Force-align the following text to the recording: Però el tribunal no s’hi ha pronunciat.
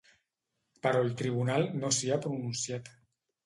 Però 0.85 1.03
el 1.05 1.13
tribunal 1.21 1.67
no 1.85 1.95
s’hi 1.99 2.13
ha 2.17 2.21
pronunciat. 2.27 2.95